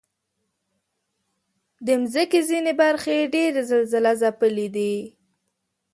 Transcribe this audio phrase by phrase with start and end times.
[1.85, 4.93] د مځکې ځینې برخې ډېر زلزلهځپلي دي.